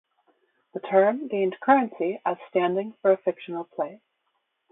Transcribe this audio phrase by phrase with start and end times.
[0.73, 4.01] The term gained currency as standing for a fictional place.